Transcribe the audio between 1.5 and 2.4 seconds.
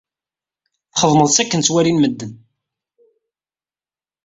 ttwalin medden.